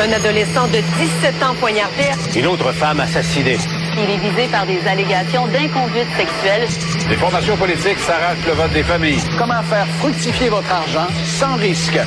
[0.00, 2.04] Un adolescent de 17 ans poignardé.
[2.36, 3.58] Une autre femme assassinée.
[3.94, 6.68] Il est visé par des allégations d'inconduite sexuelle.
[7.10, 9.18] Les formations politiques s'arrachent le vote des familles.
[9.36, 11.98] Comment faire fructifier votre argent sans risque?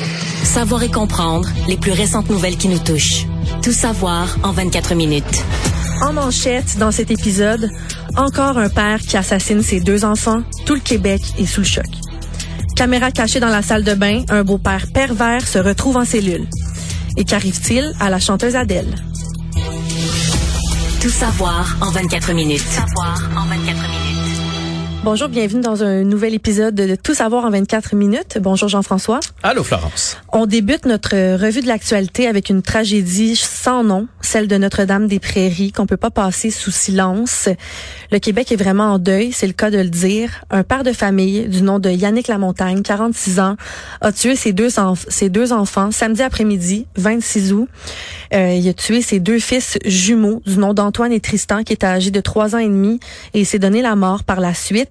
[0.44, 3.25] Savoir et comprendre les plus récentes nouvelles qui nous touchent.
[3.61, 5.44] Tout savoir en 24 minutes.
[6.02, 7.70] En manchette, dans cet épisode,
[8.16, 10.44] encore un père qui assassine ses deux enfants.
[10.66, 11.86] Tout le Québec est sous le choc.
[12.78, 16.48] Caméra cachée dans la salle de bain, un beau-père pervers se retrouve en cellule.
[17.17, 18.95] Et qu'arrive-t-il à la chanteuse Adèle?
[21.02, 22.62] Tout savoir en 24 minutes.
[22.62, 23.91] Savoir en 24 minutes.
[25.03, 28.38] Bonjour, bienvenue dans un nouvel épisode de Tout savoir en 24 minutes.
[28.39, 29.19] Bonjour Jean-François.
[29.41, 30.16] Allô Florence.
[30.31, 35.88] On débute notre revue de l'actualité avec une tragédie sans nom, celle de Notre-Dame-des-Prairies, qu'on
[35.88, 37.49] peut pas passer sous silence.
[38.11, 40.45] Le Québec est vraiment en deuil, c'est le cas de le dire.
[40.52, 43.55] Un père de famille du nom de Yannick Lamontagne, 46 ans,
[44.02, 44.69] a tué ses deux,
[45.08, 47.67] ses deux enfants samedi après-midi, 26 août.
[48.36, 51.88] Euh, il a tué ses deux fils jumeaux du nom d'Antoine et Tristan, qui étaient
[51.88, 52.99] âgés de trois ans et demi,
[53.33, 54.90] et il s'est donné la mort par la suite.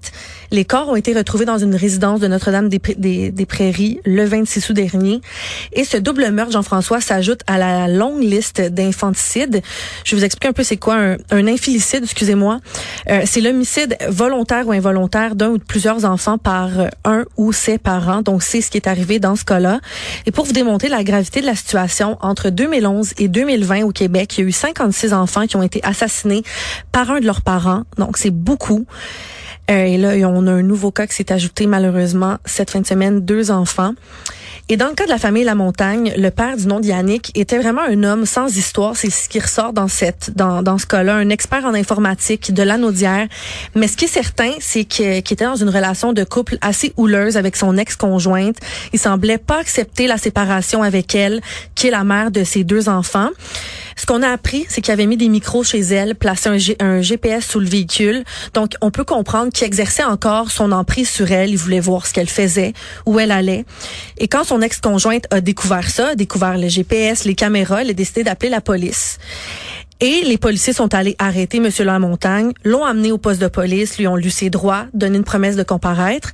[0.52, 5.20] Les corps ont été retrouvés dans une résidence de Notre-Dame-des-Prairies le 26 août dernier.
[5.72, 9.62] Et ce double meurtre, Jean-François, s'ajoute à la longue liste d'infanticides.
[10.04, 12.58] Je vous explique un peu c'est quoi un, un infilicide, excusez-moi.
[13.10, 16.70] Euh, c'est l'homicide volontaire ou involontaire d'un ou de plusieurs enfants par
[17.04, 18.22] un ou ses parents.
[18.22, 19.80] Donc, c'est ce qui est arrivé dans ce cas-là.
[20.26, 24.36] Et pour vous démontrer la gravité de la situation, entre 2011 et 2020 au Québec,
[24.36, 26.42] il y a eu 56 enfants qui ont été assassinés
[26.90, 27.84] par un de leurs parents.
[27.98, 28.86] Donc, c'est beaucoup.
[29.70, 32.86] Euh, et là, on a un nouveau cas qui s'est ajouté malheureusement cette fin de
[32.86, 33.92] semaine, deux enfants.
[34.69, 37.36] Et dans le cas de la famille La Montagne, le père du nom de Yannick
[37.36, 38.97] était vraiment un homme sans histoire.
[38.97, 42.62] C'est ce qui ressort dans cette, dans, dans ce cas-là, un expert en informatique de
[42.62, 43.26] l'anaudière.
[43.75, 47.36] Mais ce qui est certain, c'est qu'il était dans une relation de couple assez houleuse
[47.36, 48.59] avec son ex-conjointe.
[48.92, 51.41] Il semblait pas accepter la séparation avec elle,
[51.75, 53.30] qui est la mère de ses deux enfants.
[54.00, 56.48] Ce qu'on a appris, c'est qu'il avait mis des micros chez elle, placé
[56.80, 58.24] un, GPS sous le véhicule.
[58.54, 61.50] Donc, on peut comprendre qu'il exerçait encore son emprise sur elle.
[61.50, 62.72] Il voulait voir ce qu'elle faisait,
[63.04, 63.66] où elle allait.
[64.16, 68.24] Et quand son ex-conjointe a découvert ça, découvert le GPS, les caméras, elle a décidé
[68.24, 69.18] d'appeler la police.
[70.00, 71.68] Et les policiers sont allés arrêter M.
[71.80, 75.56] Lamontagne, l'ont amené au poste de police, lui ont lu ses droits, donné une promesse
[75.56, 76.32] de comparaître,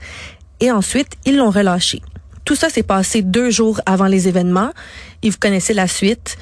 [0.61, 2.01] et ensuite, ils l'ont relâché.
[2.45, 4.71] Tout ça s'est passé deux jours avant les événements,
[5.25, 6.39] et vous connaissez la suite.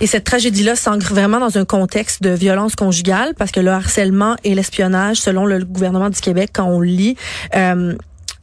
[0.00, 4.36] Et cette tragédie-là s'ancre vraiment dans un contexte de violence conjugale parce que le harcèlement
[4.44, 7.16] et l'espionnage, selon le gouvernement du Québec, quand on lit,
[7.56, 7.94] euh,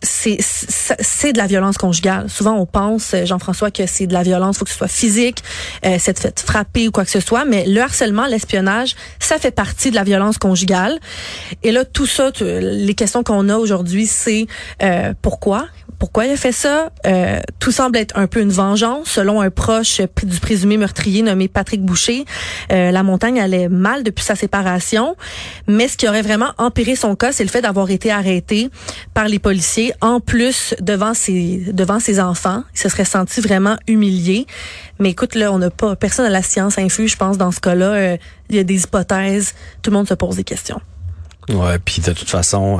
[0.05, 2.29] c'est c'est de la violence conjugale.
[2.29, 5.43] Souvent, on pense, Jean-François, que c'est de la violence, faut que ce soit physique,
[5.85, 7.45] euh, c'est fait frapper ou quoi que ce soit.
[7.45, 10.99] Mais le harcèlement, l'espionnage, ça fait partie de la violence conjugale.
[11.63, 14.47] Et là, tout ça, les questions qu'on a aujourd'hui, c'est
[14.81, 15.67] euh, pourquoi?
[15.99, 16.91] Pourquoi il a fait ça?
[17.05, 19.07] Euh, tout semble être un peu une vengeance.
[19.07, 22.25] Selon un proche du présumé meurtrier nommé Patrick Boucher,
[22.71, 25.15] euh, la montagne allait mal depuis sa séparation.
[25.67, 28.69] Mais ce qui aurait vraiment empiré son cas, c'est le fait d'avoir été arrêté
[29.13, 32.63] par les policiers, en plus devant ses devant ses enfants.
[32.73, 34.45] Il se serait senti vraiment humilié.
[34.99, 37.59] Mais écoute, là, on n'a pas personne à la science infuse, je pense, dans ce
[37.59, 37.93] cas-là.
[37.93, 38.17] Euh,
[38.49, 39.53] il y a des hypothèses.
[39.81, 40.81] Tout le monde se pose des questions.
[41.49, 42.79] Ouais, puis de toute façon.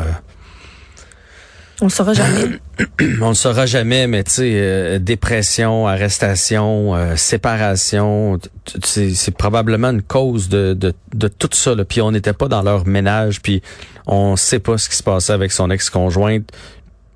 [1.82, 2.60] On le saura jamais.
[3.22, 8.40] on le saura jamais, mais tu sais, euh, dépression, arrestation, euh, séparation,
[8.82, 11.76] c'est probablement une cause de, de, de tout ça.
[11.76, 11.84] Là.
[11.84, 13.62] Puis on n'était pas dans leur ménage, puis
[14.08, 16.50] on sait pas ce qui se passait avec son ex-conjointe.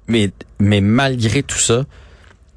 [0.09, 1.85] Mais, mais malgré tout ça,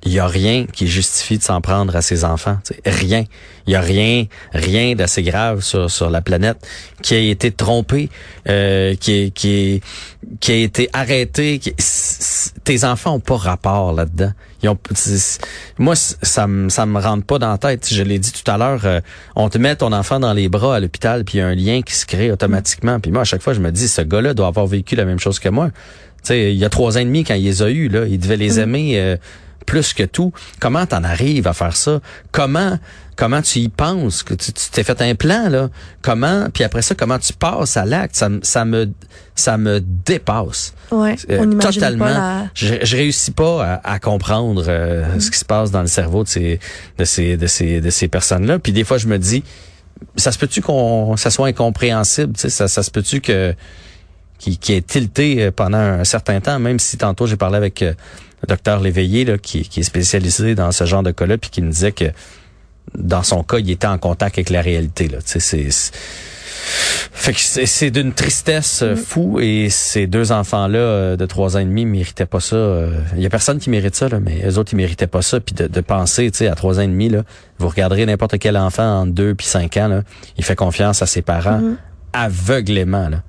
[0.04, 2.58] il y a rien qui justifie de s'en prendre à ses enfants.
[2.84, 3.24] Rien.
[3.68, 6.66] Il y a rien, rien d'assez grave sur, sur la planète
[7.02, 8.08] qui a été trompé,
[8.48, 9.80] euh, qui, qui,
[10.40, 11.60] qui a été arrêté.
[12.64, 14.32] Tes enfants ont pas rapport là-dedans.
[14.64, 14.70] Ils
[15.78, 17.88] moi, ça me ça me rentre pas dans la tête.
[17.92, 18.84] Je l'ai dit tout à l'heure.
[18.84, 19.00] euh,
[19.36, 21.54] on te met ton enfant dans les bras à l'hôpital, puis il y a un
[21.54, 22.98] lien qui se crée automatiquement.
[23.00, 25.18] Puis moi, à chaque fois, je me dis, ce gars-là doit avoir vécu la même
[25.20, 25.70] chose que moi.
[26.22, 28.04] Tu sais, il y a trois ans et demi quand il les a eus, là,
[28.06, 29.16] il devait les aimer euh,
[29.66, 30.32] plus que tout.
[30.60, 32.00] Comment t'en arrives à faire ça?
[32.30, 32.78] Comment
[33.14, 35.68] comment tu y penses que tu t'es fait un plan là?
[36.00, 38.16] Comment puis après ça comment tu passes à l'acte?
[38.16, 38.90] Ça, me- ça me
[39.34, 40.74] ça me dépasse.
[40.90, 42.04] Ouais, Euh, on totalement.
[42.06, 42.44] pas la...
[42.54, 46.24] Je, je réussis pas à, à comprendre euh, ce qui se passe dans le cerveau
[46.24, 46.58] de ces
[46.98, 48.58] de ces de ces de ces personnes-là.
[48.58, 49.42] Puis des fois je me dis
[50.16, 53.54] ça se peut-tu qu'on ça soit incompréhensible, tu sais, ça, ça se peut-tu que
[54.42, 57.80] qui, qui est tilté euh, pendant un certain temps, même si tantôt j'ai parlé avec
[57.82, 57.94] euh,
[58.42, 61.62] le docteur Léveillé là, qui, qui est spécialisé dans ce genre de cas-là, puis qui
[61.62, 62.06] me disait que
[62.98, 65.06] dans son cas, il était en contact avec la réalité.
[65.08, 65.18] Là.
[65.18, 65.92] Tu sais, c'est, c'est-
[67.14, 71.56] fait que c'est, c'est d'une tristesse euh, fou et ces deux enfants-là euh, de trois
[71.56, 72.56] ans et demi méritaient pas ça.
[72.56, 75.22] euh, Il y a personne qui mérite ça, là, mais eux autres, ils méritaient pas
[75.22, 75.38] ça.
[75.40, 77.22] Puis de, de penser, tu sais, à trois ans et demi, là,
[77.58, 80.02] vous regarderez n'importe quel enfant en deux puis cinq ans, là,
[80.36, 81.60] il fait confiance à ses parents
[82.12, 83.08] aveuglément.
[83.08, 83.22] Là.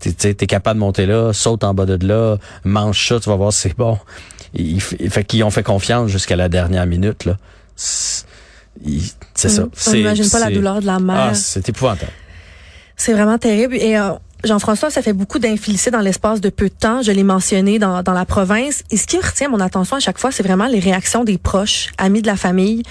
[0.00, 3.36] Tu t'es capable de monter là, saute en bas de là, mange ça, tu vas
[3.36, 3.98] voir si c'est bon.
[4.54, 7.24] Il, fait qu'ils ont fait confiance jusqu'à la dernière minute.
[7.24, 7.36] là.
[7.76, 8.24] C'est
[9.48, 9.62] ça.
[9.62, 9.70] Mm.
[9.86, 11.28] On n'imagine pas la douleur de la mère.
[11.30, 12.12] Ah, c'est épouvantable.
[12.96, 13.76] C'est vraiment terrible.
[13.76, 14.12] Et euh,
[14.44, 17.02] Jean-François, ça fait beaucoup d'infilicides dans l'espace de peu de temps.
[17.02, 18.82] Je l'ai mentionné dans, dans la province.
[18.90, 21.88] Et ce qui retient mon attention à chaque fois, c'est vraiment les réactions des proches,
[21.98, 22.82] amis de la famille,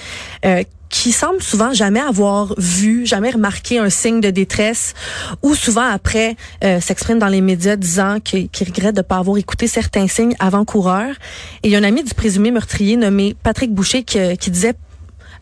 [0.45, 4.93] euh, qui semblent souvent jamais avoir vu, jamais remarqué un signe de détresse,
[5.41, 9.37] ou souvent après euh, s'expriment dans les médias disant qu'ils regrettent de ne pas avoir
[9.37, 11.15] écouté certains signes avant-coureurs.
[11.63, 14.69] Et il y a un ami du présumé meurtrier nommé Patrick Boucher qui, qui disait
[14.69, 14.88] euh,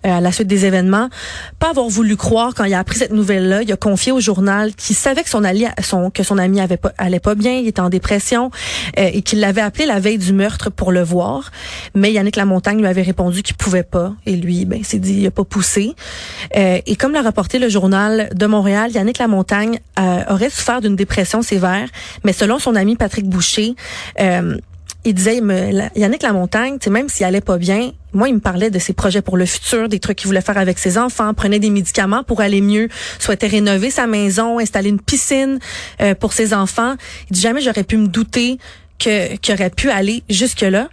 [0.04, 1.10] à la suite des événements,
[1.60, 3.64] pas avoir voulu croire quand il a appris cette nouvelle-là.
[3.64, 6.78] Il a confié au journal qu'il savait que son, ali, son que son ami avait
[6.78, 8.52] pas, allait pas bien, il était en dépression
[9.00, 11.52] euh, et qu'il l'avait appelé la veille du meurtre pour le voir.
[11.96, 15.28] Mais Yannick Lamontagne lui avait répondu qu'il pouvait pas et lui, ben, s'est dit, il
[15.28, 15.96] a pas poussé.
[16.56, 20.96] Euh, et comme l'a rapporté le journal de Montréal, Yannick Lamontagne euh, aurait souffert d'une
[20.96, 21.90] dépression sévère,
[22.24, 23.76] mais selon son ami Patrick Boucher,
[24.20, 24.58] euh,
[25.08, 28.70] il disait, me- la- Yannick Lamontagne, même s'il allait pas bien, moi, il me parlait
[28.70, 31.60] de ses projets pour le futur, des trucs qu'il voulait faire avec ses enfants, prenait
[31.60, 32.90] des médicaments pour aller mieux,
[33.20, 35.60] souhaitait rénover sa maison, installer une piscine
[36.02, 36.96] euh, pour ses enfants.
[37.30, 38.58] Il dit jamais j'aurais pu me douter
[39.00, 40.90] que qu'il aurait pu aller jusque là.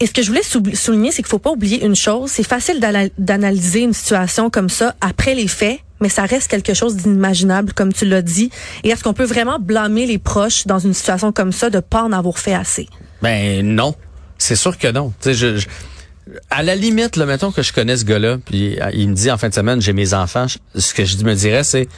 [0.00, 0.42] Et ce que je voulais
[0.74, 2.30] souligner, c'est qu'il faut pas oublier une chose.
[2.30, 6.74] C'est facile d'ana- d'analyser une situation comme ça après les faits, mais ça reste quelque
[6.74, 8.50] chose d'inimaginable, comme tu l'as dit.
[8.82, 12.02] Et est-ce qu'on peut vraiment blâmer les proches dans une situation comme ça de pas
[12.02, 12.88] en avoir fait assez?
[13.22, 13.94] Ben non,
[14.38, 15.12] c'est sûr que non.
[15.20, 15.66] Tu sais, je, je-
[16.50, 19.30] à la limite, là, mettons que je connais ce gars-là, puis euh, il me dit
[19.30, 21.88] en fin de semaine, j'ai mes enfants, je- ce que je me dirais, c'est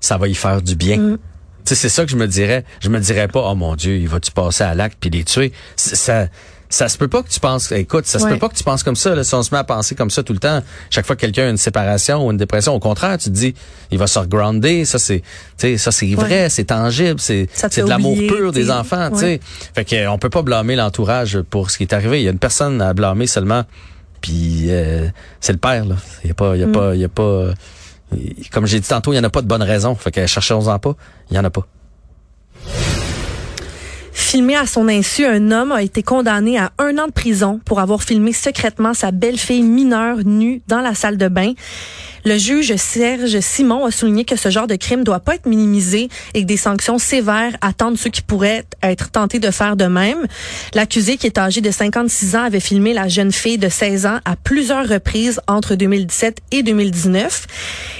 [0.00, 0.96] ça va y faire du bien.
[0.98, 1.18] Mm.
[1.64, 2.64] Tu sais, c'est ça que je me dirais.
[2.80, 5.52] Je me dirais pas, oh mon Dieu, il va-tu passer à l'acte puis les tuer?
[5.76, 6.28] Ça,
[6.74, 8.30] ça se peut pas que tu penses, écoute, ça se Ouais.
[8.32, 9.14] peut pas que tu penses comme ça.
[9.14, 10.60] Là, si on se met à penser comme ça tout le temps,
[10.90, 13.54] chaque fois que quelqu'un a une séparation ou une dépression, au contraire, tu te dis,
[13.92, 14.84] il va se regrounder.
[14.84, 15.24] Ça c'est, tu
[15.58, 19.10] sais, ça c'est vrai, c'est tangible, c'est, de l'amour pur des enfants.
[19.12, 19.40] Tu sais,
[19.74, 22.20] fait que on peut pas blâmer l'entourage pour ce qui est arrivé.
[22.20, 23.62] Il y a une personne à blâmer seulement,
[24.20, 25.08] puis euh,
[25.40, 25.84] c'est le père.
[25.84, 25.94] Là,
[26.24, 26.72] il y a pas, il y a Mm.
[26.72, 27.50] pas, il y a pas.
[28.52, 29.94] comme j'ai dit tantôt, il y en a pas de bonne raison.
[29.94, 30.94] Fait que cherchons-en pas.
[31.30, 31.66] Il y en a pas.
[34.34, 37.78] Filmé à son insu, un homme a été condamné à un an de prison pour
[37.78, 41.52] avoir filmé secrètement sa belle-fille mineure nue dans la salle de bain.
[42.26, 46.08] Le juge Serge Simon a souligné que ce genre de crime doit pas être minimisé
[46.32, 50.26] et que des sanctions sévères attendent ceux qui pourraient être tentés de faire de même.
[50.72, 54.20] L'accusé, qui est âgé de 56 ans, avait filmé la jeune fille de 16 ans
[54.24, 57.46] à plusieurs reprises entre 2017 et 2019.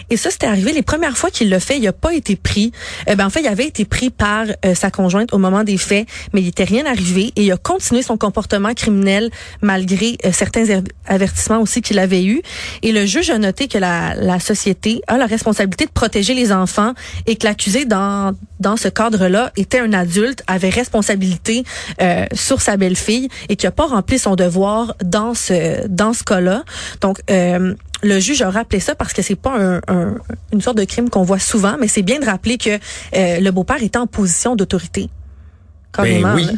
[0.08, 1.76] Et ça, c'était arrivé les premières fois qu'il l'a fait.
[1.76, 2.72] Il n'a pas été pris.
[3.10, 5.76] Euh, ben, en fait, il avait été pris par euh, sa conjointe au moment des
[5.78, 10.32] faits, mais il n'était rien arrivé et il a continué son comportement criminel malgré euh,
[10.32, 12.40] certains aver- avertissements aussi qu'il avait eu.
[12.82, 16.52] Et le juge a noté que la, la société a la responsabilité de protéger les
[16.52, 16.94] enfants
[17.26, 21.64] et que l'accusé dans dans ce cadre-là était un adulte, avait responsabilité
[22.00, 26.24] euh, sur sa belle-fille et qui a pas rempli son devoir dans ce dans ce
[26.24, 26.64] cas-là.
[27.00, 30.16] Donc euh, le juge a rappelé ça parce que c'est pas un, un-
[30.52, 33.50] une sorte de crime qu'on voit souvent, mais c'est bien de rappeler que euh, le
[33.50, 35.08] beau-père était en position d'autorité.
[35.92, 36.44] Carrément, Ben oui.
[36.46, 36.52] là.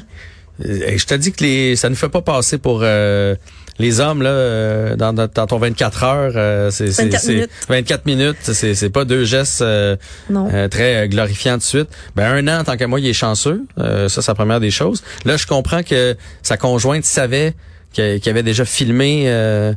[0.97, 3.35] Je te dis que les, ça ne fait pas passer pour euh,
[3.79, 6.33] les hommes là euh, dans, dans, ton 24 heures.
[6.37, 7.51] euh, c'est, c'est- 24 c'est- minutes.
[7.69, 8.37] 24 minutes.
[8.43, 9.97] C'est, c'est pas deux gestes euh,
[10.31, 11.89] euh, très glorifiants de suite.
[12.15, 13.63] Ben un an, tant qu'à moi, il est chanceux.
[13.79, 15.03] Euh, ça, c'est la première des choses.
[15.25, 17.55] Là, je comprends que sa conjointe savait
[17.93, 19.73] qui, qui avait déjà filmé euh,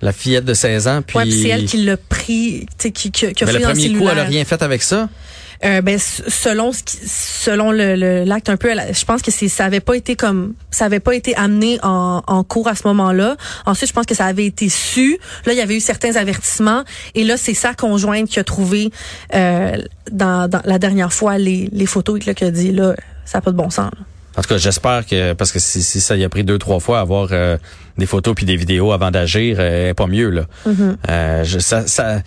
[0.00, 1.02] la fillette de 16 ans.
[1.06, 3.52] Puis, ouais, puis c'est elle qui l'a pris, tu sais, qui, qui, qui a mais
[3.52, 5.08] fait le dans premier coup, elle a rien fait avec ça.
[5.64, 9.64] Euh, ben selon ce qui, selon le l'acte un peu je pense que c'est ça
[9.64, 13.36] avait pas été comme ça avait pas été amené en, en cours à ce moment-là.
[13.64, 15.18] Ensuite je pense que ça avait été su.
[15.46, 16.82] Là il y avait eu certains avertissements.
[17.14, 18.90] Et là c'est sa conjointe qui a trouvé
[19.34, 19.76] euh,
[20.10, 23.42] dans, dans la dernière fois les, les photos et qui a dit là ça n'a
[23.42, 24.04] pas de bon sens là.
[24.36, 26.80] En tout cas, j'espère que parce que si, si ça y a pris deux trois
[26.80, 27.56] fois avoir euh,
[27.98, 30.46] des photos puis des vidéos avant d'agir, euh, pas mieux là.
[30.66, 30.96] Mhm.
[31.10, 32.22] Euh, je, ça, ça,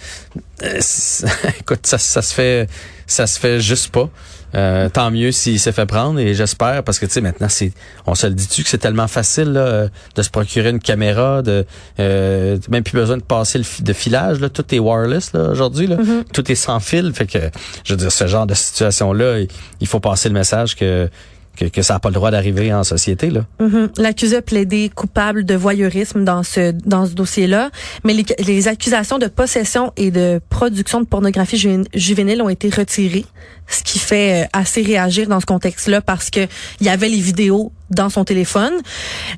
[0.64, 1.28] euh, ça-
[1.60, 2.70] écoute, ça, ça se fait,
[3.08, 4.10] ça se fait juste pas.
[4.54, 7.74] Euh, tant mieux s'il s'est fait prendre et j'espère parce que tu sais maintenant c'est,
[8.06, 11.66] on se le dit-tu que c'est tellement facile là, de se procurer une caméra, de
[12.00, 15.88] euh, même plus besoin de passer le de filage là, tout est wireless là aujourd'hui
[15.88, 15.98] là,
[16.32, 17.40] tout est sans fil, fait que
[17.84, 19.50] je veux dire ce genre de situation là, il,
[19.82, 21.10] il faut passer le message que
[21.56, 23.46] que, ça n'a pas le droit d'arriver en société là.
[23.60, 23.90] Mhm.
[23.98, 27.70] L'accusé a plaidé coupable de voyeurisme dans ce dans ce dossier-là,
[28.04, 33.26] mais les, accusations de possession et de production de pornographie juvénile- juvénile ont été retirées,
[33.68, 36.48] ce qui fait euh, assez réagir dans ce contexte-là parce que
[36.80, 38.74] il y avait les vidéos dans son téléphone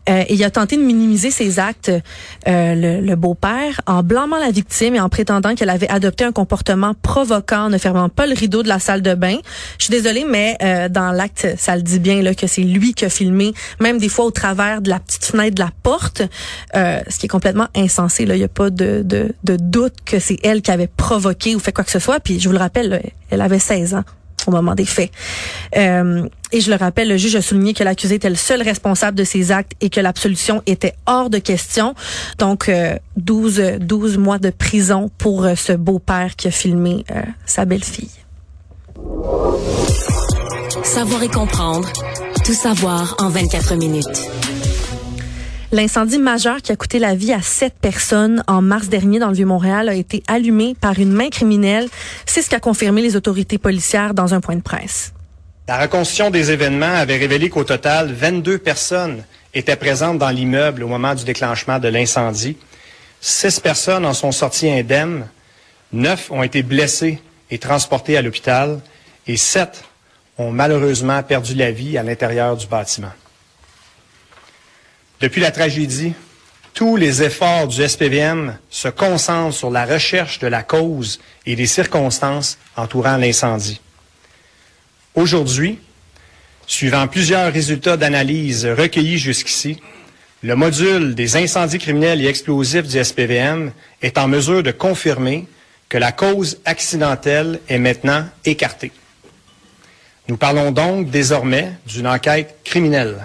[0.10, 4.38] Euh, et il a tenté de minimiser ses actes, euh, le, le beau-père, en blâmant
[4.38, 8.26] la victime et en prétendant qu'elle avait adopté un comportement provoquant en ne fermant pas
[8.26, 9.38] le rideau de la salle de bain.
[9.80, 12.94] Je suis désolée, mais euh, dans l'acte, ça le dit bien là que c'est lui
[12.94, 16.22] qui a filmé, même des fois au travers de la petite fenêtre de la porte,
[16.76, 18.26] euh, ce qui est complètement insensé.
[18.26, 21.56] Là, il y a pas de, de, de doute que c'est elle qui avait provoqué
[21.56, 22.20] ou fait quoi que ce soit.
[22.20, 23.00] Puis je vous le rappelle, là,
[23.30, 24.04] elle avait 16 ans
[24.46, 25.12] au moment des faits.
[25.76, 29.18] Euh, et je le rappelle, le juge a souligné que l'accusé était le seul responsable
[29.18, 31.94] de ces actes et que l'absolution était hors de question.
[32.38, 37.04] Donc, euh, 12, euh, 12 mois de prison pour euh, ce beau-père qui a filmé
[37.12, 38.12] euh, sa belle-fille.
[40.84, 41.90] Savoir et comprendre.
[42.46, 44.30] Tout savoir en 24 minutes.
[45.74, 49.34] L'incendie majeur qui a coûté la vie à sept personnes en mars dernier dans le
[49.34, 51.90] Vieux-Montréal a été allumé par une main criminelle.
[52.26, 55.12] C'est ce qu'a confirmé les autorités policières dans un point de presse.
[55.68, 60.88] La reconstitution des événements avait révélé qu'au total, 22 personnes étaient présentes dans l'immeuble au
[60.88, 62.56] moment du déclenchement de l'incendie.
[63.20, 65.28] Six personnes en sont sorties indemnes,
[65.92, 67.22] neuf ont été blessées
[67.52, 68.80] et transportées à l'hôpital
[69.28, 69.84] et sept
[70.38, 73.12] ont malheureusement perdu la vie à l'intérieur du bâtiment.
[75.20, 76.14] Depuis la tragédie,
[76.76, 81.66] tous les efforts du SPVM se concentrent sur la recherche de la cause et des
[81.66, 83.82] circonstances entourant l'incendie.
[85.16, 85.80] Aujourd'hui,
[86.68, 89.82] suivant plusieurs résultats d'analyse recueillis jusqu'ici,
[90.44, 93.72] le module des incendies criminels et explosifs du SPVM
[94.04, 95.48] est en mesure de confirmer
[95.90, 98.92] que la cause accidentelle est maintenant écartée.
[100.28, 103.18] Nous parlons donc désormais d'une enquête criminelle.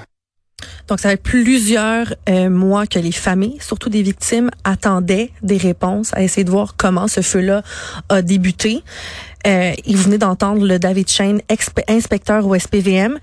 [0.89, 6.13] Donc, ça fait plusieurs euh, mois que les familles, surtout des victimes, attendaient des réponses
[6.15, 7.63] à essayer de voir comment ce feu-là
[8.09, 8.83] a débuté.
[9.47, 11.41] Euh, vous venez d'entendre le David Shane,
[11.89, 13.19] inspecteur au SPVM.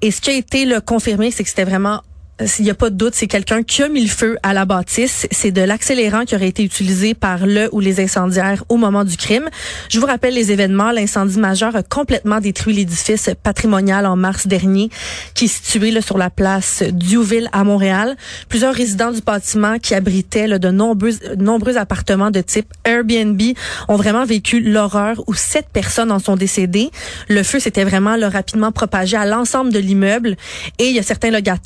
[0.00, 2.02] Et ce qui a été le confirmé, c'est que c'était vraiment
[2.46, 4.64] s'il n'y a pas de doute, c'est quelqu'un qui a mis le feu à la
[4.64, 5.26] bâtisse.
[5.30, 9.16] C'est de l'accélérant qui aurait été utilisé par le ou les incendiaires au moment du
[9.16, 9.48] crime.
[9.88, 10.90] Je vous rappelle les événements.
[10.92, 14.90] L'incendie majeur a complètement détruit l'édifice patrimonial en mars dernier,
[15.34, 18.16] qui est situé là, sur la place Diouville à Montréal.
[18.48, 23.40] Plusieurs résidents du bâtiment qui abritaient là, de nombreux, nombreux appartements de type Airbnb
[23.88, 26.90] ont vraiment vécu l'horreur où sept personnes en sont décédées.
[27.28, 30.36] Le feu s'était vraiment là, rapidement propagé à l'ensemble de l'immeuble
[30.78, 31.58] et il y a certains loga-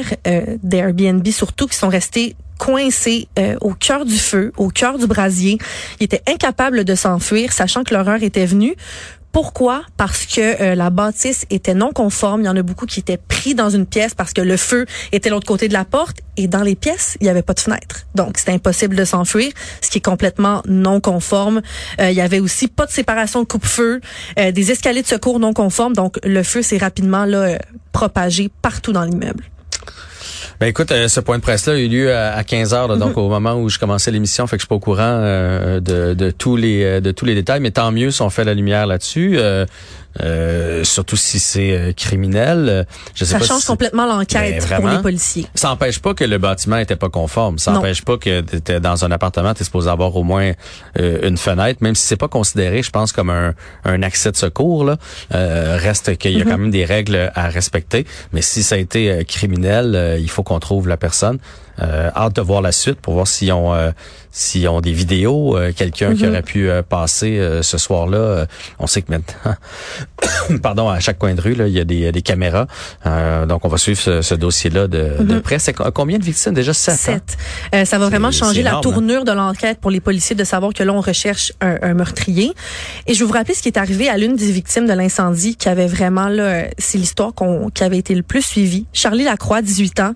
[0.00, 4.98] locataires euh, d'Airbnb surtout qui sont restés coincés euh, au cœur du feu, au cœur
[4.98, 5.58] du brasier.
[5.98, 8.74] Ils étaient incapables de s'enfuir, sachant que l'horreur était venue.
[9.32, 9.82] Pourquoi?
[9.96, 12.42] Parce que euh, la bâtisse était non conforme.
[12.42, 14.86] Il y en a beaucoup qui étaient pris dans une pièce parce que le feu
[15.12, 17.60] était l'autre côté de la porte et dans les pièces, il n'y avait pas de
[17.60, 18.06] fenêtre.
[18.14, 19.52] Donc, c'était impossible de s'enfuir,
[19.82, 21.60] ce qui est complètement non conforme.
[22.00, 24.00] Euh, il y avait aussi pas de séparation de coupe-feu,
[24.38, 25.92] euh, des escaliers de secours non conformes.
[25.92, 27.58] Donc, le feu s'est rapidement là, euh,
[27.92, 29.44] propagé partout dans l'immeuble.
[30.60, 32.96] Ben écoute, euh, ce point de presse-là a eu lieu à, à 15 heures, là,
[32.96, 35.80] donc au moment où je commençais l'émission, fait que je suis pas au courant euh,
[35.80, 38.44] de, de tous les euh, de tous les détails, mais tant mieux si on fait
[38.44, 39.36] la lumière là-dessus.
[39.38, 39.64] Euh,
[40.22, 42.66] euh, surtout si c'est euh, criminel.
[42.68, 45.46] Euh, Je sais Ça pas change si- complètement l'enquête Ben, pour les policiers.
[45.54, 47.58] Ça n'empêche pas que le bâtiment était pas conforme.
[47.58, 50.52] Ça n'empêche pas que tu étais dans un appartement, tu es supposé avoir au moins
[50.98, 54.36] euh, une fenêtre, même si c'est pas considéré, je pense, comme un, un accès de
[54.36, 54.84] secours.
[54.84, 54.96] Là.
[55.34, 56.50] Euh, reste qu'il y a Mhm.
[56.50, 58.06] quand même des règles à respecter.
[58.32, 61.38] Mais si ça a été euh, criminel, euh, il faut qu'on trouve la personne.
[61.80, 63.72] Hâte de voir la suite pour voir s'ils ont
[64.32, 66.28] s'ils ont des vidéos, quelqu'un qui Mhm.
[66.30, 68.46] aurait pu passer ce soir-là.
[68.78, 69.54] on sait que maintenant,
[70.62, 72.66] pardon, à chaque coin de rue, là, il y a des, des caméras.
[73.48, 75.40] donc on va suivre ce, ce dossier-là de, de Mhm.
[75.40, 75.58] près.
[75.58, 76.54] C'est combien de victimes?
[76.54, 76.94] Déjà sept?
[76.94, 76.96] hein?
[76.98, 77.36] Sept.
[77.74, 78.90] Euh, ça va vraiment changer la énorme, hein?
[78.92, 82.52] tournure de l'enquête pour les policiers de savoir que là, on recherche un, un meurtrier.
[83.06, 85.56] Et je vais vous rappeler ce qui est arrivé à l'une des victimes de l'incendie
[85.56, 88.86] qui avait vraiment, là, euh, c'est l'histoire qu'on, qui avait été le plus suivie.
[88.92, 90.14] Charlie Lacroix, 18 ans.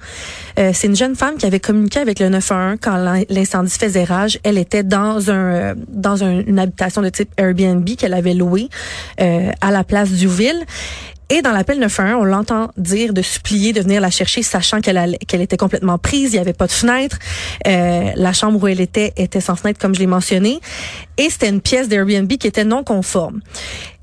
[0.59, 4.04] Euh, c'est une jeune femme qui avait communiqué avec le 911 quand l'in- l'incendie faisait
[4.04, 4.38] rage.
[4.42, 8.68] Elle était dans un, dans un- une habitation de type Airbnb qu'elle avait louée
[9.20, 10.64] euh, à la place Duville.
[11.35, 15.19] Et dans l'appel 911, on l'entend dire de supplier de venir la chercher, sachant qu'elle
[15.19, 17.19] était complètement prise, il n'y avait pas de fenêtre.
[17.67, 20.61] Euh, la chambre où elle était était sans fenêtre, comme je l'ai mentionné.
[21.17, 23.41] Et c'était une pièce d'Airbnb qui était non conforme.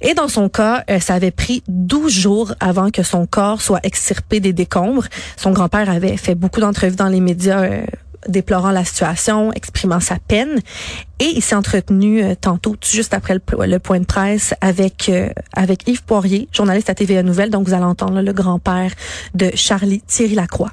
[0.01, 3.79] Et dans son cas, euh, ça avait pris 12 jours avant que son corps soit
[3.83, 5.05] extirpé des décombres.
[5.37, 7.61] Son grand-père avait fait beaucoup d'entrevues dans les médias.
[7.61, 7.85] euh,
[8.27, 10.59] déplorant la situation, exprimant sa peine.
[11.19, 15.87] Et il s'est entretenu euh, tantôt, juste après le point de presse, avec euh, avec
[15.87, 17.49] Yves Poirier, journaliste à TVA Nouvelle.
[17.49, 18.91] Donc, vous allez entendre là, le grand-père
[19.35, 20.71] de Charlie, Thierry Lacroix.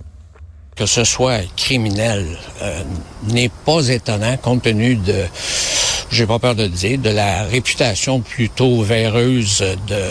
[0.77, 2.25] que ce soit criminel
[2.63, 2.83] euh,
[3.29, 5.25] n'est pas étonnant compte tenu de,
[6.11, 10.03] j'ai pas peur de le dire, de la réputation plutôt véreuse de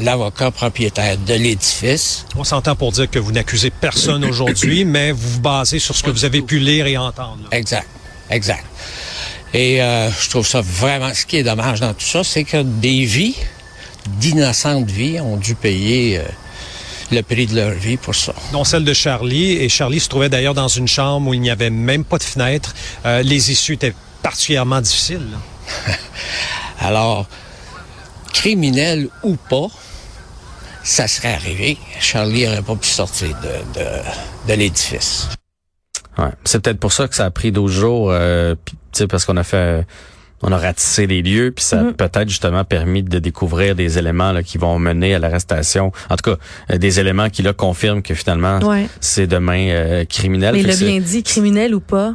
[0.00, 2.26] l'avocat propriétaire de l'édifice.
[2.36, 6.02] On s'entend pour dire que vous n'accusez personne aujourd'hui, mais vous vous basez sur ce
[6.02, 7.38] que vous avez pu lire et entendre.
[7.50, 7.56] là.
[7.58, 7.88] Exact,
[8.30, 8.64] exact.
[9.52, 12.62] Et euh, je trouve ça vraiment, ce qui est dommage dans tout ça, c'est que
[12.62, 13.36] des vies,
[14.18, 16.22] d'innocentes vies, ont dû payer euh,
[17.12, 18.34] le prix de leur vie pour ça.
[18.52, 19.52] dont celle de Charlie.
[19.52, 22.24] Et Charlie se trouvait d'ailleurs dans une chambre où il n'y avait même pas de
[22.24, 22.74] fenêtre.
[23.06, 25.28] Euh, les issues étaient particulièrement difficiles.
[26.80, 27.26] Alors,
[28.34, 29.68] criminel ou pas,
[30.82, 31.78] ça serait arrivé.
[32.00, 33.86] Charlie n'aurait pas pu sortir de, de,
[34.48, 35.28] de l'édifice.
[36.18, 36.26] Ouais.
[36.44, 38.54] C'est peut-être pour ça que ça a pris 12 jours, euh,
[38.92, 39.86] sais, parce qu'on a fait,
[40.42, 41.94] on a ratissé les lieux, puis ça a Mhm.
[41.94, 45.90] peut-être justement permis de découvrir des éléments là, qui vont mener à l'arrestation.
[46.10, 46.36] En tout cas,
[46.70, 48.86] euh, des éléments qui là confirment que finalement Ouais.
[49.00, 50.54] c'est demain euh, criminel.
[50.54, 52.14] Mais il c'est- bien dit, criminel ou pas,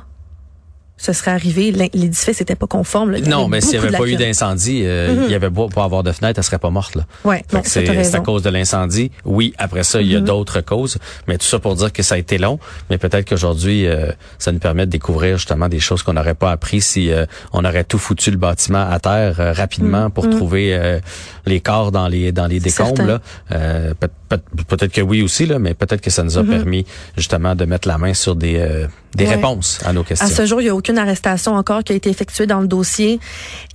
[1.02, 1.72] ce serait arrivé.
[1.72, 3.12] L'édifice n'était pas conforme.
[3.12, 3.20] là.
[3.22, 5.24] Non, mais s'il n'y avait pas eu d'incendie, euh, Mhm.
[5.28, 7.06] il y avait pas pour avoir de fenêtre, elle serait pas morte là.
[7.24, 9.10] Ouais, c'est à cause de l'incendie.
[9.26, 10.26] Oui, après ça, il y a Mhm.
[10.26, 12.60] d'autres causes, mais tout ça pour dire que ça a été long.
[12.90, 16.52] Mais peut-être qu'aujourd'hui, euh, ça nous permet de découvrir justement des choses qu'on n'aurait pas
[16.52, 20.12] appris si euh, on aurait tout foutu le bâtiment à terre euh, rapidement Mhm.
[20.12, 21.00] pour trouver euh,
[21.46, 23.20] les corps dans les dans les décombres.
[23.52, 26.86] Euh, peut- peut- peut-être que oui aussi, là, mais peut-être que ça nous a permis
[27.18, 29.36] justement de mettre la main sur des euh, des Ouais.
[29.36, 30.28] réponses à nos questions.
[30.28, 33.20] À ce jour, il a aucune arrestation encore qui a été effectuée dans le dossier.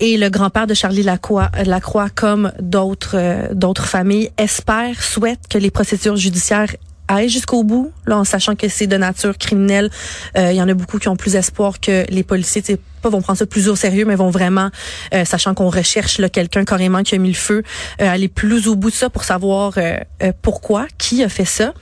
[0.00, 5.58] Et le grand-père de Charlie Lacroix, Lacroix comme d'autres euh, d'autres familles, espère, souhaite que
[5.58, 6.74] les procédures judiciaires
[7.08, 9.90] aillent jusqu'au bout, là, en sachant que c'est de nature criminelle.
[10.38, 12.62] Euh, Il y en a beaucoup qui ont plus espoir que les policiers,
[13.04, 14.70] pas vont prendre ça plus au sérieux, mais vont vraiment,
[15.12, 17.62] euh, sachant qu'on recherche là, quelqu'un carrément qui a mis le feu,
[18.00, 21.44] euh, aller plus au bout de ça pour savoir euh, euh, pourquoi, qui a fait
[21.44, 21.74] ça.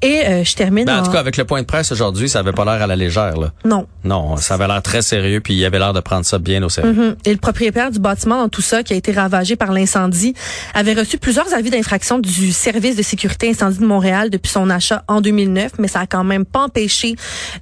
[0.00, 1.04] Et euh, je termine Ben, en en...
[1.04, 3.36] tout cas, avec le point de presse aujourd'hui, ça avait pas l'air à la légère.
[3.36, 3.52] Là.
[3.64, 6.62] Non, Non, ça avait l'air très sérieux, puis il avait l'air de prendre ça bien
[6.62, 6.92] au sérieux.
[6.92, 7.16] Mhm.
[7.24, 10.34] Et le propriétaire du bâtiment dans tout ça, qui a été ravagé par l'incendie,
[10.74, 15.02] avait reçu plusieurs avis d'infraction du service de sécurité incendie de Montréal depuis son achat
[15.08, 17.16] en 2009, mais ça a quand même pas empêché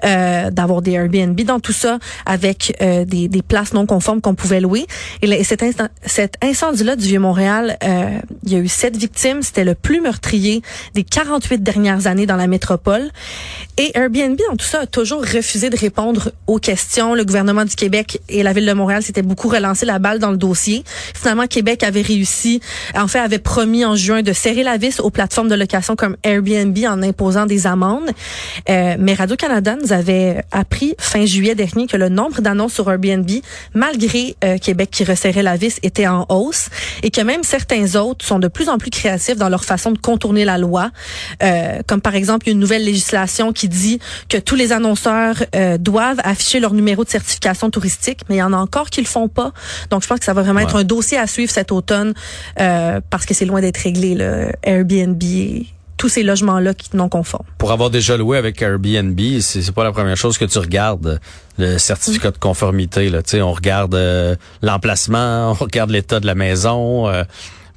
[0.05, 4.35] euh, d'avoir des Airbnb dans tout ça, avec euh, des, des places non conformes qu'on
[4.35, 4.87] pouvait louer.
[5.23, 5.63] Et, cet,
[6.43, 9.43] incendie-là du Vieux-Montréal, euh, il y a eu sept victimes.
[9.43, 10.63] C'était le plus meurtrier
[10.95, 13.11] des 48 dernières années dans la métropole.
[13.79, 17.15] Et Airbnb, dans tout ça, a toujours refusé de répondre aux questions.
[17.15, 20.31] Le gouvernement du Québec et la ville de Montréal s'étaient beaucoup relancé la balle dans
[20.31, 20.85] le dossier.
[21.15, 22.61] Finalement, Québec avait réussi,
[22.95, 26.17] en fait, avait promis en juin de serrer la vis aux plateformes de location comme
[26.23, 28.11] Airbnb en imposant des amendes.
[28.69, 33.29] Euh, mais Radio-Canada nous avait appris fin juillet dernier que le nombre d'annonces sur Airbnb,
[33.75, 36.71] malgré euh, Québec qui resserrait la vis, était en hausse
[37.03, 39.99] et que même certains autres sont de plus en plus créatifs dans leur façon de
[39.99, 40.91] contourner la loi.
[41.43, 43.99] Euh, comme par exemple, une nouvelle législation qui dit
[44.31, 48.43] que tous les annonceurs euh, doivent afficher leur numéro de certification touristique, mais il y
[48.43, 49.53] en a encore qui le font pas.
[49.91, 52.15] Donc, je pense que ça va vraiment être un dossier à suivre cet automne
[52.61, 55.23] euh, parce que c'est loin d'être réglé, le Airbnb
[56.01, 57.45] tous ces logements-là qui non conformes.
[57.59, 61.21] Pour avoir déjà loué avec Airbnb, c'est pas la première chose que tu regardes
[61.59, 63.11] le certificat de conformité.
[63.11, 67.07] Là, Tu sais, on regarde euh, l'emplacement, on regarde l'état de la maison.
[67.09, 67.25] euh,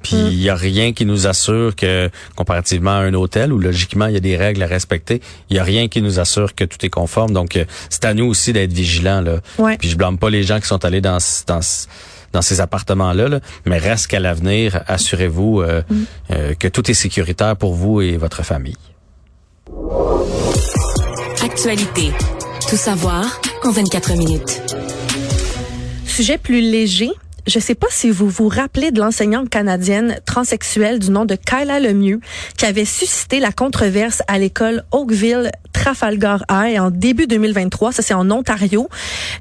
[0.02, 4.06] puis il y a rien qui nous assure que, comparativement à un hôtel où logiquement
[4.06, 6.64] il y a des règles à respecter, il y a rien qui nous assure que
[6.64, 7.32] tout est conforme.
[7.32, 9.36] Donc euh, c'est à nous aussi d'être vigilants là.
[9.58, 9.76] Ouais.
[9.78, 11.86] Puis je blâme pas les gens qui sont allés dans dans ce-
[12.34, 15.82] dans ces appartements-là, là, mais reste qu'à l'avenir, assurez-vous euh,
[16.30, 18.76] euh, que tout est sécuritaire pour vous et votre famille.
[21.42, 22.10] Actualité.
[22.68, 24.62] Tout savoir en 24 minutes.
[26.06, 27.10] Sujet plus léger.
[27.46, 31.78] Je sais pas si vous vous rappelez de l'enseignante canadienne transsexuelle du nom de Kyla
[31.78, 32.20] Lemieux
[32.56, 37.92] qui avait suscité la controverse à l'école Oakville Trafalgar High en début 2023.
[37.92, 38.88] Ça, c'est en Ontario.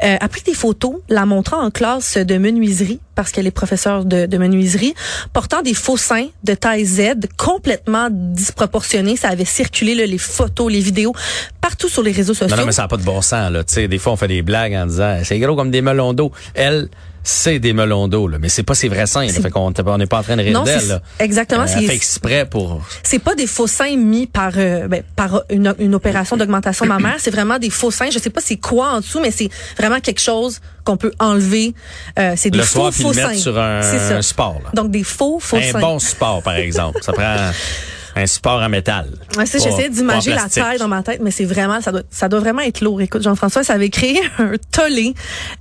[0.04, 4.04] Euh, a pris des photos la montrant en classe de menuiserie parce qu'elle est professeure
[4.04, 4.96] de, de, menuiserie,
[5.32, 9.16] portant des faux seins de taille Z complètement disproportionnés.
[9.16, 11.14] Ça avait circulé là, les photos, les vidéos
[11.62, 12.54] partout sur les réseaux sociaux.
[12.54, 13.52] Non, non mais ça n'a pas de bon sens.
[13.52, 13.64] Là.
[13.66, 16.32] sais, des fois, on fait des blagues en disant c'est gros comme des melons d'eau.
[16.56, 16.90] Elle,
[17.24, 19.26] c'est des melons d'eau, là, mais c'est pas ses vrais seins.
[19.26, 21.02] Là, fait qu'on on n'est pas en train de rire d'elle.
[21.20, 21.64] Exactement.
[21.64, 22.82] Euh, elle fait exprès pour.
[23.02, 27.16] C'est pas des faux seins mis par euh, ben, par une, une opération d'augmentation mammaire.
[27.20, 28.10] C'est vraiment des faux seins.
[28.12, 31.74] Je sais pas c'est quoi en dessous, mais c'est vraiment quelque chose qu'on peut enlever.
[32.20, 33.34] Euh, c'est des le faux soir, faux le seins.
[33.36, 34.60] sur un, un sport.
[34.64, 34.72] Là.
[34.74, 35.78] Donc des faux faux un seins.
[35.78, 37.00] Un bon sport, par exemple.
[37.02, 37.24] Ça prend
[38.16, 39.10] un support en métal.
[39.38, 42.30] Ouais, c'est j'essaie d'imaginer la taille dans ma tête, mais c'est vraiment ça doit ça
[42.30, 43.02] doit vraiment être lourd.
[43.02, 45.14] Écoute, Jean-François, ça avait créé un tollé.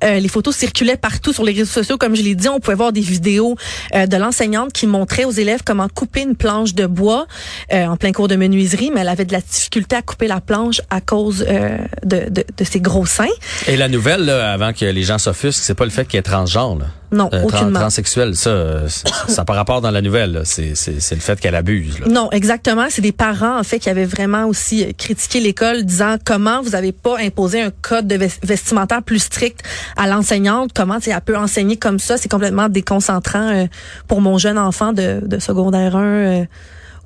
[0.04, 2.48] Euh, les photos circulaient partout sur les réseaux sociaux, comme je l'ai dit.
[2.48, 3.56] On pouvait voir des vidéos
[3.94, 7.26] euh, de l'enseignante qui montrait aux élèves comment couper une planche de bois
[7.72, 10.40] euh, en plein cours de menuiserie, mais elle avait de la difficulté à couper la
[10.40, 13.26] planche à cause euh, de, de, de, ses gros seins.
[13.66, 16.22] Et la nouvelle, là, avant que les gens s'offusquent, c'est pas le fait qu'elle est
[16.22, 16.78] transgenre.
[16.78, 16.86] Là.
[17.12, 17.80] Non, euh, aucunement.
[17.80, 18.88] Transsexuel, ça,
[19.28, 20.42] ça par rapport dans la nouvelle.
[20.44, 22.00] C'est le fait qu'elle abuse.
[22.00, 22.06] Là.
[22.08, 22.86] Non, exactement.
[22.88, 26.92] C'est des parents en fait qui avaient vraiment aussi critiqué l'école, disant comment vous n'avez
[26.92, 29.62] pas imposé un code de vestimentaire plus strict
[29.96, 30.70] à l'enseignante.
[30.74, 33.66] Comment elle peut enseigner comme ça C'est complètement déconcentrant euh,
[34.08, 36.44] pour mon jeune enfant de, de secondaire 1 euh,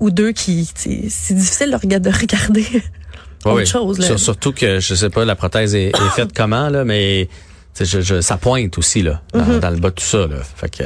[0.01, 2.11] ou 2 qui c'est difficile de regarder.
[2.11, 2.67] De regarder.
[3.45, 4.19] Oui, autre chose, là.
[4.19, 7.29] Surtout que je sais pas la prothèse est, est faite comment là, mais
[7.81, 9.61] je, je, ça pointe aussi là, dans, mm -hmm.
[9.61, 10.27] dans le bas de tout ça.
[10.27, 10.37] Là.
[10.57, 10.85] Fait que,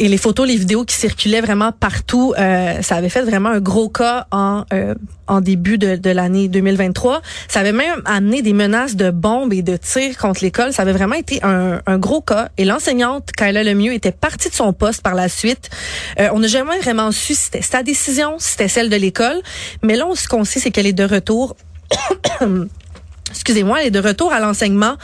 [0.00, 3.60] et les photos, les vidéos qui circulaient vraiment partout, euh, ça avait fait vraiment un
[3.60, 4.94] gros cas en euh,
[5.26, 7.20] en début de, de l'année 2023.
[7.48, 10.72] Ça avait même amené des menaces de bombes et de tirs contre l'école.
[10.72, 12.48] Ça avait vraiment été un, un gros cas.
[12.56, 15.68] Et l'enseignante, Kyla Lemieux, était partie de son poste par la suite.
[16.18, 19.42] Euh, on n'a jamais vraiment su si c'était sa décision, si c'était celle de l'école.
[19.82, 21.56] Mais là, ce qu'on sait, c'est qu'elle est de retour.
[23.30, 24.96] Excusez-moi, elle est de retour à l'enseignement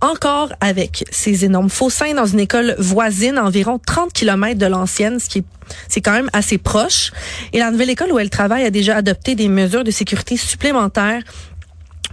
[0.00, 4.66] encore avec ses énormes faux seins dans une école voisine à environ 30 km de
[4.66, 5.44] l'ancienne, ce qui est
[5.88, 7.12] c'est quand même assez proche.
[7.52, 11.22] Et la nouvelle école où elle travaille a déjà adopté des mesures de sécurité supplémentaires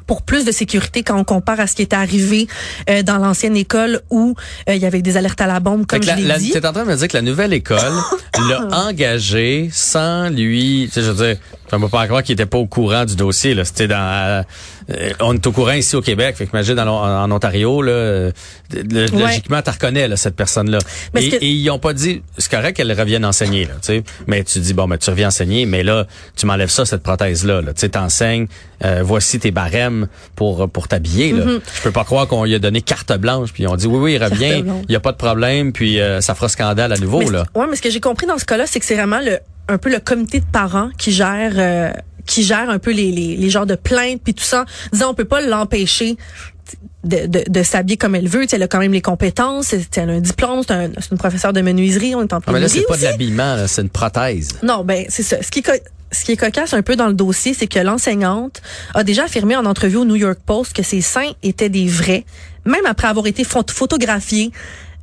[0.08, 2.48] pour plus de sécurité quand on compare à ce qui était arrivé
[2.90, 4.36] euh, dans l'ancienne école où
[4.70, 6.52] euh, il y avait des alertes à la bombe, comme je l'ai dit.
[6.52, 7.78] Tu es en train de me dire que la nouvelle école
[8.50, 10.86] l'a engagé sans lui...
[10.88, 11.38] Tu sais, je veux dire,
[11.74, 13.54] on ne peut pas croire qu'il était pas au courant du dossier.
[13.54, 13.66] Là.
[13.66, 13.98] C'était dans...
[13.98, 14.44] Euh,
[15.19, 16.36] on est au courant ici au Québec.
[16.38, 18.32] Fait que imagine en, en Ontario, là, euh,
[18.73, 19.08] ouais.
[19.12, 20.80] logiquement, tu reconnais là, cette personne-là.
[21.15, 21.36] Et, que...
[21.36, 24.04] et, ils ont pas dit, c'est correct qu'elle revienne enseigner, là, tu sais.
[24.28, 27.62] Mais tu dis, bon, ben, tu reviens enseigner, mais là, tu m'enlèves ça, cette prothèse-là.
[27.62, 27.73] Là.
[27.73, 28.47] Tu sais, t'enseignes,
[28.86, 31.34] euh, voici tes barèmes pour pour t'habiller.
[31.34, 31.60] Mm -hmm.
[31.78, 34.13] Je peux pas croire qu'on lui a donné carte blanche, puis on dit, oui, oui,
[34.13, 37.19] il revient, il y a pas de problème, puis euh, ça fera scandale à nouveau.
[37.19, 37.45] Mais là.
[37.56, 39.78] Ouais, mais ce que j'ai compris dans ce cas-là, c'est que c'est vraiment le un
[39.78, 41.91] peu le comité de parents qui gère euh,
[42.28, 45.13] qui gère un peu les, les, les genres de plaintes puis tout ça, disant on
[45.13, 46.18] peut pas l'empêcher
[47.04, 48.46] de, de, de s'habiller comme elle veut.
[48.52, 49.74] elle a quand même les compétences.
[49.74, 50.62] Elle a un diplôme.
[50.68, 52.16] C'est un, une professeure de menuiserie.
[52.16, 54.50] On est en ah, Mais là, c'est pas de l'habillement, c'est une prothèse.
[54.63, 55.42] Non, ben c'est ça.
[55.42, 55.63] Ce qui
[56.12, 58.62] ce qui est cocasse un peu dans le dossier, c'est que l'enseignante
[58.94, 62.26] a déjà affirmé en entrevue au New York Post que ses seins étaient des vrais,
[62.66, 64.52] même après avoir été photographiée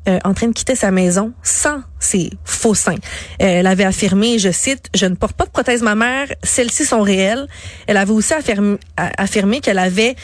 [0.08, 2.92] euh, en train de quitter sa maison sans ses faux seins.
[2.94, 2.96] Euh,
[3.38, 7.46] elle avait affirmé, je cite, je ne porte pas de prothèse mammaire, celles-ci sont réelles.
[7.86, 10.14] Elle avait aussi affirmé, affirmé qu'elle avait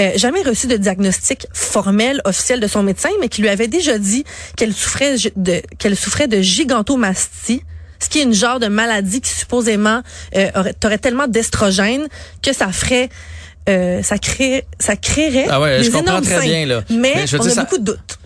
[0.00, 3.98] euh, jamais reçu de diagnostic formel officiel de son médecin, mais qui lui avait déjà
[3.98, 4.24] dit
[4.56, 7.62] qu'elle souffrait de qu'elle souffrait de gigantomastie
[7.98, 10.02] ce qui est une genre de maladie qui supposément
[10.36, 12.08] euh, aurait, aurait tellement d'estrogène
[12.42, 13.08] que ça ferait
[13.70, 16.44] euh, ça crée ça créerait ah ouais, des je comprends très seins.
[16.44, 16.82] bien là.
[16.90, 18.18] Mais, Mais je on dire, a ça- beaucoup de doutes.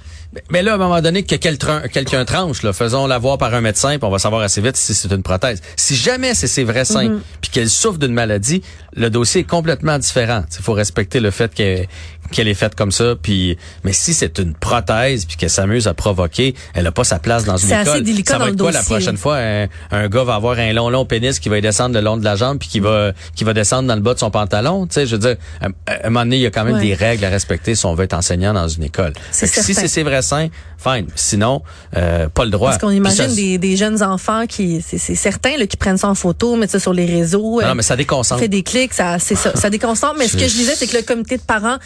[0.50, 3.60] Mais là, à un moment donné, que quelqu'un tranche, là, faisons la voir par un
[3.60, 5.60] médecin, puis on va savoir assez vite si c'est une prothèse.
[5.76, 7.20] Si jamais c'est ses vrais seins, Mhm.
[7.40, 8.62] puis qu'elle souffre d'une maladie,
[8.94, 10.44] le dossier est complètement différent.
[10.56, 11.88] Il faut respecter le fait qu'elle
[12.30, 13.14] qu'elle est faite comme ça.
[13.20, 17.18] Puis, mais si c'est une prothèse, puis qu'elle s'amuse à provoquer, elle a pas sa
[17.18, 18.02] place dans une C'est assez école.
[18.02, 19.36] délicat ça va dans être le quoi la prochaine fois?
[19.38, 22.16] Un, un gars va avoir un long long pénis qui va y descendre le long
[22.16, 24.86] de la jambe, puis qui va qui va descendre dans le bas de son pantalon?
[24.86, 26.74] Tu sais, je veux dire, à, à un moment donné, il y a quand même
[26.74, 26.80] Ouais.
[26.80, 29.12] des règles à respecter si on veut être enseignant dans une école.
[29.32, 31.06] Si c'est ses vrais seins, fine.
[31.16, 31.62] Sinon,
[31.96, 32.70] euh, pas le droit.
[32.70, 35.98] Parce qu'on imagine ça, des, des jeunes enfants qui, c'est c'est certain, là, qui prennent
[35.98, 37.60] ça en photo, mettent ça sur les réseaux.
[37.60, 38.40] Non, euh, mais ça déconcentre.
[38.40, 40.14] fait des clics, ça, c'est ça, ça déconcentre.
[40.18, 41.78] Mais ce que je disais, c'est que le comité de parents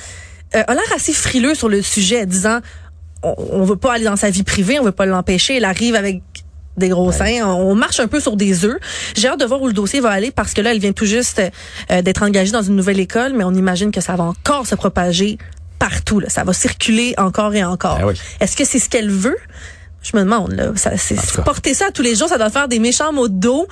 [0.55, 2.61] euh, a l'air assez frileux sur le sujet, disant
[3.23, 5.57] on, on veut pas aller dans sa vie privée, on veut pas l'empêcher.
[5.57, 6.23] Elle arrive avec
[6.77, 7.47] des gros seins.
[7.47, 8.77] On marche un peu sur des œufs.
[9.17, 11.07] J'ai hâte de voir où le dossier va aller parce que là, elle vient tout
[11.07, 11.41] juste
[11.91, 14.75] euh, d'être engagée dans une nouvelle école, mais on imagine que ça va encore se
[14.75, 15.39] propager
[15.79, 16.21] partout.
[16.21, 16.29] Là.
[16.29, 17.99] Ça va circuler encore et encore.
[17.99, 18.15] Ben oui.
[18.41, 19.39] Est-ce que c'est ce qu'elle veut?
[20.03, 22.79] Je me demande, là, ça, c'est, porter ça tous les jours, ça doit faire des
[22.79, 23.67] méchants mots de dos.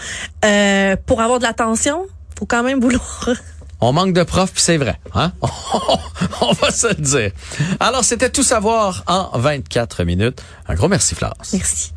[0.47, 2.07] Euh, pour avoir de l'attention,
[2.39, 3.29] faut quand même vouloir.
[3.85, 5.01] On manque de profs, c'est vrai.
[5.13, 5.33] Hein?
[6.41, 7.33] On va se le dire.
[7.81, 10.41] Alors, c'était tout savoir en 24 minutes.
[10.69, 11.53] Un gros merci, Florence.
[11.53, 11.93] Merci.